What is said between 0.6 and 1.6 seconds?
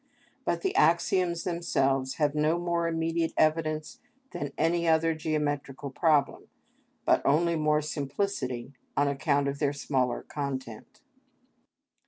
the axioms